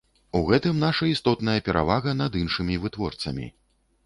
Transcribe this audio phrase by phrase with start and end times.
[0.37, 3.47] У гэтым наша істотная перавага над іншымі вытворцамі.